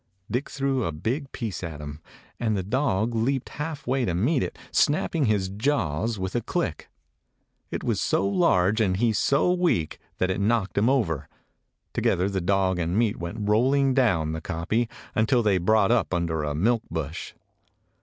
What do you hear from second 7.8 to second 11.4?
was so large and he so weak that it knocked him over.